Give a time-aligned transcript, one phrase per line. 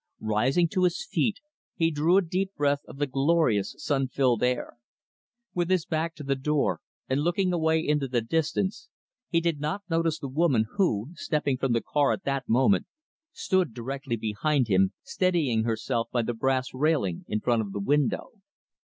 [0.23, 1.41] Rising to his feet,
[1.75, 4.73] he drew a deep breath of the glorious, sun filled air.
[5.53, 8.89] With his back to the door, and looking away into the distance,
[9.29, 12.87] he did not notice the woman who, stepping from the car at that moment,
[13.31, 18.31] stood directly behind him, steadying herself by the brass railing in front of the window.